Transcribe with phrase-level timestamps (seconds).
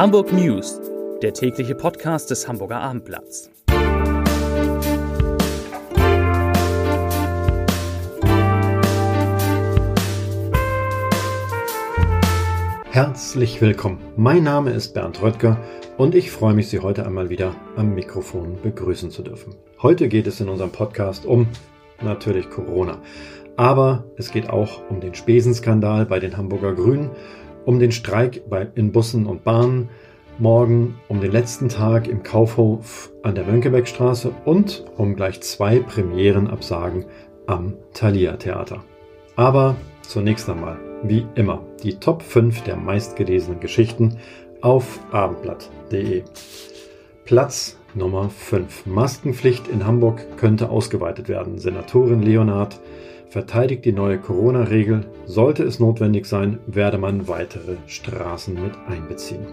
[0.00, 0.80] Hamburg News,
[1.20, 3.50] der tägliche Podcast des Hamburger Abendblatts.
[12.90, 13.98] Herzlich willkommen.
[14.16, 15.62] Mein Name ist Bernd Röttger
[15.98, 19.54] und ich freue mich, Sie heute einmal wieder am Mikrofon begrüßen zu dürfen.
[19.82, 21.46] Heute geht es in unserem Podcast um
[22.00, 23.02] natürlich Corona.
[23.58, 27.10] Aber es geht auch um den Spesenskandal bei den Hamburger Grünen
[27.70, 29.90] um den Streik bei, in Bussen und Bahnen,
[30.40, 37.04] morgen um den letzten Tag im Kaufhof an der Mönckebergstraße und um gleich zwei Premierenabsagen
[37.46, 38.82] am Thalia Theater.
[39.36, 44.16] Aber zunächst einmal, wie immer, die Top 5 der meistgelesenen Geschichten
[44.62, 46.24] auf abendblatt.de.
[47.24, 48.86] Platz Nummer 5.
[48.86, 51.60] Maskenpflicht in Hamburg könnte ausgeweitet werden.
[51.60, 52.80] Senatorin Leonard
[53.30, 55.06] verteidigt die neue Corona-Regel.
[55.24, 59.46] Sollte es notwendig sein, werde man weitere Straßen mit einbeziehen.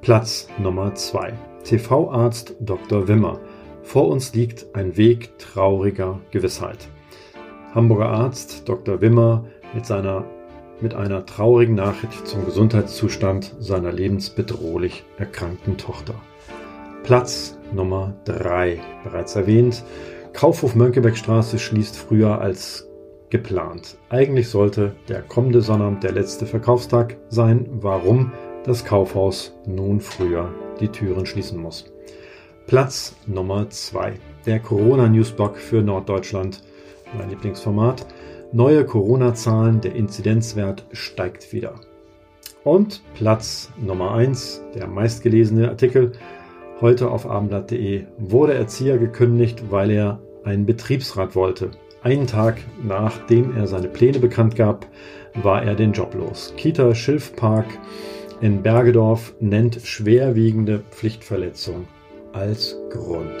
[0.00, 1.34] Platz Nummer 2.
[1.64, 3.08] TV-Arzt Dr.
[3.08, 3.40] Wimmer.
[3.82, 6.88] Vor uns liegt ein Weg trauriger Gewissheit.
[7.74, 9.00] Hamburger Arzt Dr.
[9.00, 10.24] Wimmer mit, seiner,
[10.80, 16.14] mit einer traurigen Nachricht zum Gesundheitszustand seiner lebensbedrohlich erkrankten Tochter.
[17.02, 18.80] Platz Nummer 3.
[19.02, 19.82] Bereits erwähnt,
[20.34, 22.88] Kaufhof Mönckebergstraße schließt früher als
[23.30, 23.98] geplant.
[24.08, 27.68] Eigentlich sollte der kommende Sonnabend der letzte Verkaufstag sein.
[27.70, 28.32] Warum
[28.64, 31.92] das Kaufhaus nun früher die Türen schließen muss.
[32.66, 34.14] Platz Nummer 2.
[34.44, 36.64] Der Corona-Newsblock für Norddeutschland.
[37.16, 38.04] Mein Lieblingsformat.
[38.52, 41.74] Neue Corona-Zahlen, der Inzidenzwert steigt wieder.
[42.64, 46.12] Und Platz Nummer 1, der meistgelesene Artikel
[46.80, 51.70] heute auf abendblatt.de, wurde Erzieher gekündigt, weil er einen Betriebsrat wollte.
[52.02, 54.86] Einen Tag nachdem er seine Pläne bekannt gab,
[55.34, 56.52] war er den Job los.
[56.56, 57.66] Kita Schilfpark
[58.40, 61.86] in Bergedorf nennt schwerwiegende Pflichtverletzung
[62.32, 63.40] als Grund.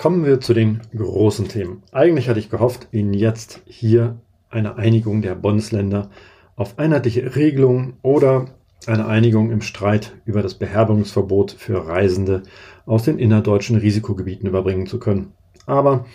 [0.00, 1.82] Kommen wir zu den großen Themen.
[1.90, 6.10] Eigentlich hatte ich gehofft, Ihnen jetzt hier eine Einigung der Bundesländer
[6.54, 8.46] auf einheitliche Regelungen oder
[8.86, 12.42] eine Einigung im Streit über das Beherbergungsverbot für Reisende
[12.84, 15.32] aus den innerdeutschen Risikogebieten überbringen zu können.
[15.66, 16.06] Aber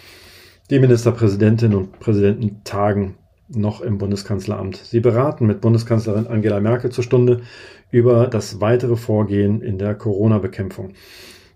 [0.69, 3.15] die Ministerpräsidentinnen und Präsidenten tagen
[3.49, 4.77] noch im Bundeskanzleramt.
[4.77, 7.41] Sie beraten mit Bundeskanzlerin Angela Merkel zur Stunde
[7.89, 10.93] über das weitere Vorgehen in der Corona-Bekämpfung.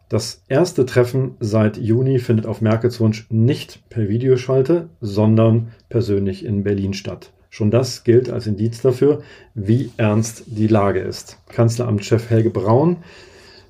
[0.10, 6.64] Das erste Treffen seit Juni findet auf Merkels Wunsch nicht per Videoschalte, sondern persönlich in
[6.64, 7.32] Berlin statt.
[7.56, 9.22] Schon das gilt als Indiz dafür,
[9.54, 11.38] wie ernst die Lage ist.
[11.48, 12.98] Kanzleramtschef Helge Braun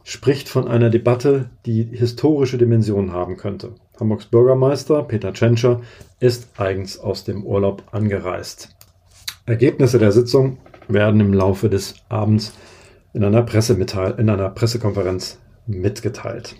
[0.03, 3.75] spricht von einer Debatte, die historische Dimensionen haben könnte.
[3.99, 5.81] Hamburgs Bürgermeister Peter Tschentscher
[6.19, 8.75] ist eigens aus dem Urlaub angereist.
[9.45, 10.57] Ergebnisse der Sitzung
[10.87, 12.53] werden im Laufe des Abends
[13.13, 13.45] in einer,
[14.17, 16.55] in einer Pressekonferenz mitgeteilt.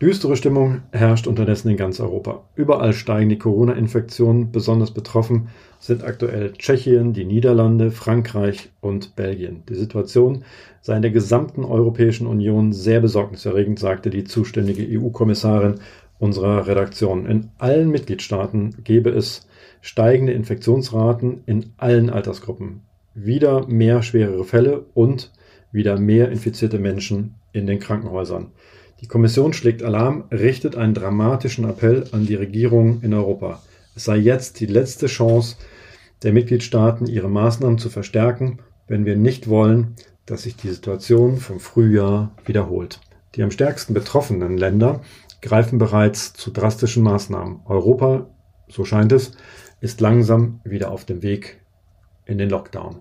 [0.00, 2.44] Düstere Stimmung herrscht unterdessen in ganz Europa.
[2.54, 4.50] Überall steigen die Corona-Infektionen.
[4.50, 9.62] Besonders betroffen sind aktuell Tschechien, die Niederlande, Frankreich und Belgien.
[9.68, 10.42] Die Situation
[10.80, 15.80] sei in der gesamten Europäischen Union sehr besorgniserregend, sagte die zuständige EU-Kommissarin
[16.18, 17.26] unserer Redaktion.
[17.26, 19.48] In allen Mitgliedstaaten gebe es
[19.82, 22.84] steigende Infektionsraten in allen Altersgruppen,
[23.14, 25.30] wieder mehr schwerere Fälle und
[25.72, 28.52] wieder mehr infizierte Menschen in den Krankenhäusern.
[29.00, 33.62] Die Kommission schlägt Alarm, richtet einen dramatischen Appell an die Regierungen in Europa.
[33.96, 35.56] Es sei jetzt die letzte Chance
[36.22, 39.94] der Mitgliedstaaten, ihre Maßnahmen zu verstärken, wenn wir nicht wollen,
[40.26, 43.00] dass sich die Situation vom Frühjahr wiederholt.
[43.34, 45.00] Die am stärksten betroffenen Länder
[45.40, 47.60] greifen bereits zu drastischen Maßnahmen.
[47.64, 48.28] Europa,
[48.68, 49.32] so scheint es,
[49.80, 51.62] ist langsam wieder auf dem Weg
[52.26, 52.98] in den Lockdown.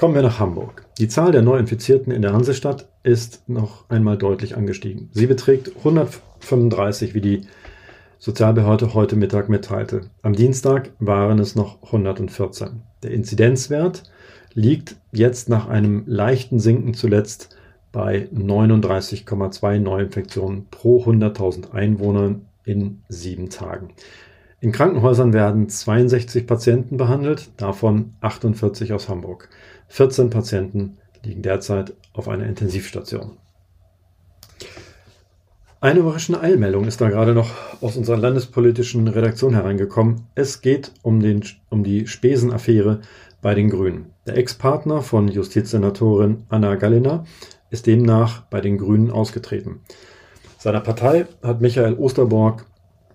[0.00, 0.86] Kommen wir nach Hamburg.
[0.96, 5.10] Die Zahl der Neuinfizierten in der Hansestadt ist noch einmal deutlich angestiegen.
[5.12, 7.42] Sie beträgt 135, wie die
[8.18, 10.08] Sozialbehörde heute Mittag mitteilte.
[10.22, 12.80] Am Dienstag waren es noch 114.
[13.02, 14.04] Der Inzidenzwert
[14.54, 17.54] liegt jetzt nach einem leichten Sinken zuletzt
[17.92, 23.90] bei 39,2 Neuinfektionen pro 100.000 Einwohnern in sieben Tagen.
[24.62, 29.48] In Krankenhäusern werden 62 Patienten behandelt, davon 48 aus Hamburg.
[29.88, 33.38] 14 Patienten liegen derzeit auf einer Intensivstation.
[35.80, 37.48] Eine überraschende Eilmeldung ist da gerade noch
[37.80, 40.26] aus unserer landespolitischen Redaktion hereingekommen.
[40.34, 43.00] Es geht um, den, um die Spesenaffäre
[43.40, 44.12] bei den Grünen.
[44.26, 47.24] Der Ex-Partner von Justizsenatorin Anna Gallina
[47.70, 49.80] ist demnach bei den Grünen ausgetreten.
[50.58, 52.66] Seiner Partei hat Michael Osterborg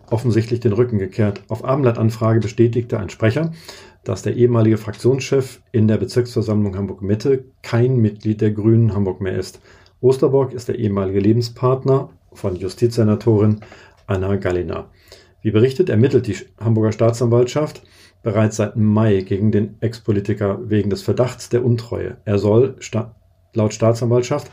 [0.10, 1.44] offensichtlich den Rücken gekehrt.
[1.48, 3.52] Auf Abendblattanfrage bestätigte ein Sprecher,
[4.04, 9.60] dass der ehemalige Fraktionschef in der Bezirksversammlung Hamburg-Mitte kein Mitglied der Grünen Hamburg mehr ist.
[10.02, 13.62] Osterborg ist der ehemalige Lebenspartner von Justizsenatorin
[14.08, 14.90] Anna Gallina.
[15.42, 17.84] Wie berichtet, ermittelt die Hamburger Staatsanwaltschaft
[18.24, 22.18] bereits seit Mai gegen den Ex-Politiker wegen des Verdachts der Untreue.
[22.26, 23.16] Er soll sta
[23.54, 24.52] laut Staatsanwaltschaft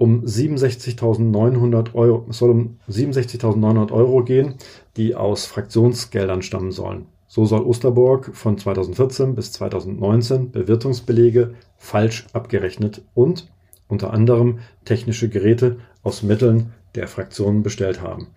[0.00, 4.54] um 67.900 Euro, es soll um 67.900 Euro gehen,
[4.96, 7.04] die aus Fraktionsgeldern stammen sollen.
[7.28, 13.48] So soll Osterborg von 2014 bis 2019 Bewirtungsbelege falsch abgerechnet und
[13.88, 18.28] unter anderem technische Geräte aus Mitteln der Fraktionen bestellt haben.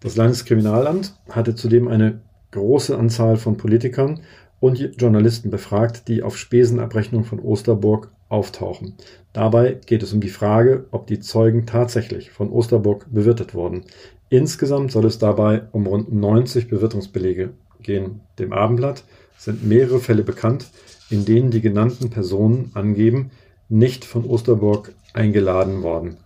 [0.00, 2.20] Das Landeskriminalamt hatte zudem eine
[2.50, 4.22] große Anzahl von Politikern
[4.58, 8.94] und Journalisten befragt, die auf Spesenabrechnung von Osterburg auftauchen.
[9.32, 13.84] Dabei geht es um die Frage, ob die Zeugen tatsächlich von Osterburg bewirtet wurden.
[14.30, 17.50] Insgesamt soll es dabei um rund 90 Bewirtungsbelege
[17.80, 18.20] gehen.
[18.38, 19.04] Dem Abendblatt
[19.36, 20.66] sind mehrere Fälle bekannt,
[21.10, 23.30] in denen die genannten Personen angeben,
[23.68, 26.16] nicht von Osterburg eingeladen worden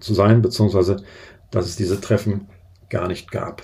[0.00, 1.02] zu sein, beziehungsweise
[1.50, 2.48] dass es diese Treffen
[2.88, 3.62] gar nicht gab.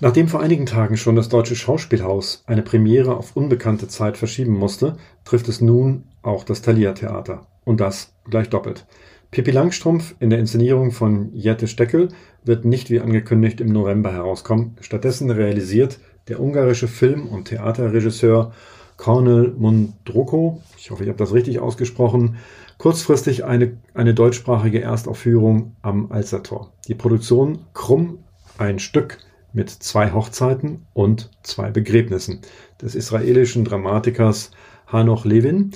[0.00, 4.96] Nachdem vor einigen Tagen schon das Deutsche Schauspielhaus eine Premiere auf unbekannte Zeit verschieben musste,
[5.24, 7.46] trifft es nun auch das Thalia Theater.
[7.64, 8.86] Und das gleich doppelt.
[9.30, 12.08] Pippi Langstrumpf in der Inszenierung von Jette Steckel
[12.44, 14.76] wird nicht wie angekündigt im November herauskommen.
[14.80, 15.98] Stattdessen realisiert
[16.28, 18.52] der ungarische Film- und Theaterregisseur
[18.96, 22.36] Cornel Mundruko, ich hoffe, ich habe das richtig ausgesprochen,
[22.78, 26.72] kurzfristig eine, eine deutschsprachige Erstaufführung am Alstertor.
[26.88, 28.18] Die Produktion Krumm,
[28.56, 29.18] ein Stück
[29.52, 32.40] mit zwei Hochzeiten und zwei Begräbnissen
[32.82, 34.50] des israelischen Dramatikers
[34.86, 35.70] Hanoch Levin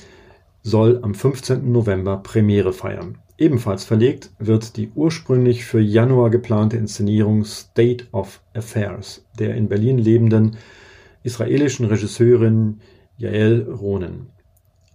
[0.63, 1.71] soll am 15.
[1.71, 3.19] November Premiere feiern.
[3.39, 9.99] Ebenfalls verlegt wird die ursprünglich für Januar geplante Inszenierung State of Affairs der in Berlin
[9.99, 10.57] lebenden
[11.23, 12.81] israelischen Regisseurin
[13.17, 14.29] Yael Ronen.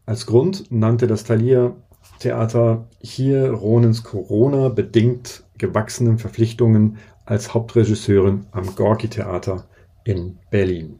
[0.05, 1.75] Als Grund nannte das Thalia
[2.19, 9.65] Theater hier Ronens Corona bedingt gewachsenen Verpflichtungen als Hauptregisseurin am Gorki Theater
[10.03, 10.99] in Berlin.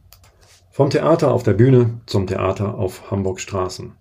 [0.69, 3.93] Vom Theater auf der Bühne zum Theater auf Hamburg Straßen.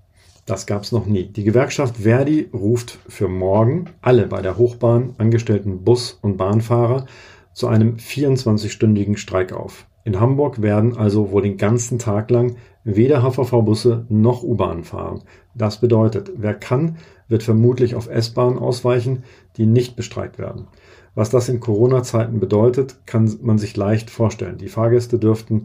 [0.46, 1.24] Das gab's noch nie.
[1.24, 7.06] Die Gewerkschaft Verdi ruft für morgen alle bei der Hochbahn angestellten Bus- und Bahnfahrer
[7.52, 9.86] zu einem 24-stündigen Streik auf.
[10.04, 12.54] In Hamburg werden also wohl den ganzen Tag lang
[12.84, 15.22] weder HVV-Busse noch U-Bahnen fahren.
[15.56, 19.24] Das bedeutet, wer kann, wird vermutlich auf S-Bahnen ausweichen,
[19.56, 20.68] die nicht bestreikt werden.
[21.16, 24.58] Was das in Corona-Zeiten bedeutet, kann man sich leicht vorstellen.
[24.58, 25.64] Die Fahrgäste dürften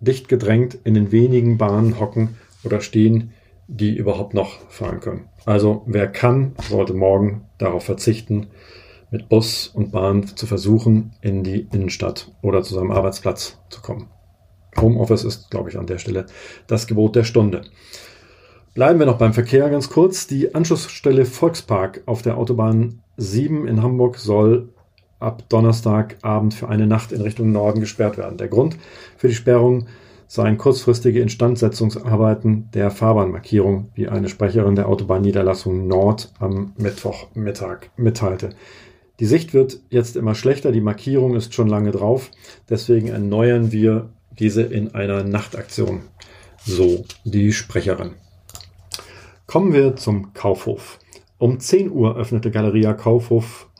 [0.00, 2.30] dicht gedrängt in den wenigen Bahnen hocken
[2.64, 3.32] oder stehen,
[3.68, 5.28] die überhaupt noch fahren können.
[5.44, 8.48] Also wer kann, sollte morgen darauf verzichten,
[9.10, 14.08] mit Bus und Bahn zu versuchen, in die Innenstadt oder zu seinem Arbeitsplatz zu kommen.
[14.76, 16.26] Homeoffice ist, glaube ich, an der Stelle
[16.66, 17.62] das Gebot der Stunde.
[18.74, 20.26] Bleiben wir noch beim Verkehr ganz kurz.
[20.26, 24.68] Die Anschlussstelle Volkspark auf der Autobahn 7 in Hamburg soll
[25.18, 28.36] ab Donnerstagabend für eine Nacht in Richtung Norden gesperrt werden.
[28.36, 28.76] Der Grund
[29.16, 29.86] für die Sperrung
[30.26, 38.50] seien kurzfristige Instandsetzungsarbeiten der Fahrbahnmarkierung, wie eine Sprecherin der Autobahnniederlassung Nord am Mittwochmittag mitteilte.
[39.20, 42.30] Die Sicht wird jetzt immer schlechter, die Markierung ist schon lange drauf,
[42.68, 46.02] deswegen erneuern wir diese in einer Nachtaktion.
[46.58, 48.14] So die Sprecherin.
[49.46, 50.98] Kommen wir zum Kaufhof.
[51.38, 53.70] Um 10 Uhr öffnete Galeria Kaufhof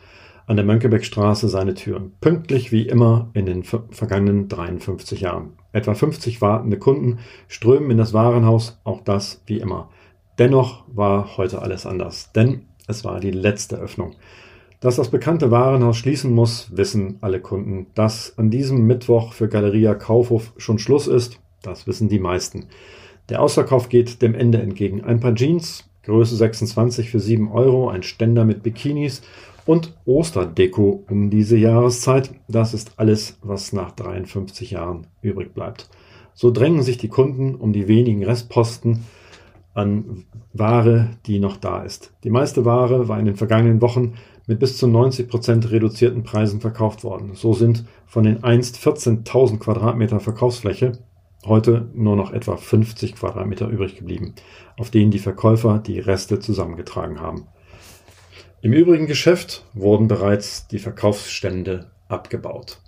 [0.46, 2.12] an der Mönckebergstraße seine Türen.
[2.20, 5.54] Pünktlich wie immer in den vergangenen 53 Jahren.
[5.76, 7.18] Etwa 50 wartende Kunden
[7.48, 9.90] strömen in das Warenhaus, auch das wie immer.
[10.38, 14.14] Dennoch war heute alles anders, denn es war die letzte Öffnung.
[14.80, 17.88] Dass das bekannte Warenhaus schließen muss, wissen alle Kunden.
[17.94, 22.68] Dass an diesem Mittwoch für Galeria Kaufhof schon Schluss ist, das wissen die meisten.
[23.28, 25.04] Der Ausverkauf geht dem Ende entgegen.
[25.04, 29.22] Ein paar Jeans, Größe 26 für 7 Euro, ein Ständer mit Bikinis
[29.66, 32.30] und Osterdeko um diese Jahreszeit.
[32.48, 35.90] Das ist alles, was nach 53 Jahren übrig bleibt.
[36.32, 39.04] So drängen sich die Kunden um die wenigen Restposten
[39.74, 42.12] an Ware, die noch da ist.
[42.24, 44.14] Die meiste Ware war in den vergangenen Wochen
[44.46, 47.32] mit bis zu 90 Prozent reduzierten Preisen verkauft worden.
[47.34, 50.92] So sind von den einst 14.000 Quadratmeter Verkaufsfläche
[51.46, 54.34] heute nur noch etwa 50 Quadratmeter übrig geblieben,
[54.78, 57.46] auf denen die Verkäufer die Reste zusammengetragen haben.
[58.62, 62.78] Im übrigen Geschäft wurden bereits die Verkaufsstände abgebaut.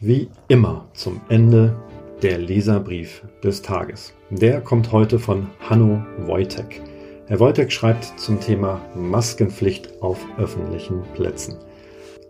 [0.00, 1.76] Wie immer zum Ende
[2.22, 4.14] der Leserbrief des Tages.
[4.30, 6.82] Der kommt heute von Hanno Wojtek.
[7.26, 11.56] Herr Wojtek schreibt zum Thema Maskenpflicht auf öffentlichen Plätzen.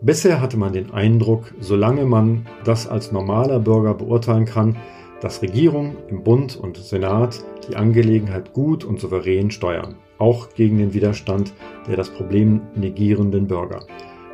[0.01, 4.77] Bisher hatte man den Eindruck, solange man das als normaler Bürger beurteilen kann,
[5.21, 10.93] dass Regierung im Bund und Senat die Angelegenheit gut und souverän steuern, auch gegen den
[10.93, 11.53] Widerstand
[11.87, 13.85] der das Problem negierenden Bürger.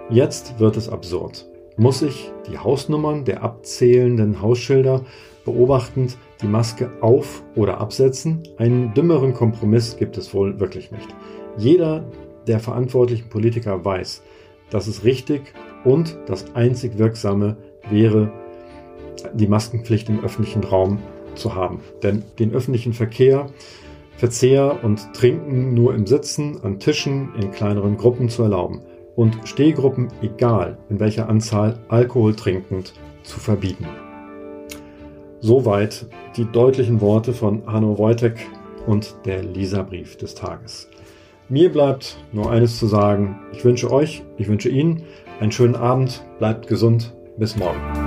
[0.09, 1.45] Jetzt wird es absurd.
[1.75, 5.03] Muss ich die Hausnummern der abzählenden Hausschilder
[5.45, 8.41] beobachtend die Maske auf- oder absetzen?
[8.57, 11.07] Einen dümmeren Kompromiss gibt es wohl wirklich nicht.
[11.57, 12.05] Jeder
[12.47, 14.23] der verantwortlichen Politiker weiß,
[14.69, 15.53] dass es richtig
[15.83, 17.57] und das einzig Wirksame
[17.89, 18.31] wäre,
[19.33, 20.99] die Maskenpflicht im öffentlichen Raum
[21.35, 21.81] zu haben.
[22.03, 23.47] Denn den öffentlichen Verkehr,
[24.17, 28.81] Verzehr und Trinken nur im Sitzen, an Tischen, in kleineren Gruppen zu erlauben
[29.15, 32.93] und Stehgruppen, egal in welcher Anzahl Alkohol trinkend,
[33.23, 33.85] zu verbieten.
[35.39, 38.37] Soweit die deutlichen Worte von Hanno Wojtek
[38.87, 40.89] und der Lisa-Brief des Tages.
[41.49, 43.39] Mir bleibt nur eines zu sagen.
[43.53, 45.03] Ich wünsche euch, ich wünsche Ihnen
[45.39, 48.06] einen schönen Abend, bleibt gesund, bis morgen.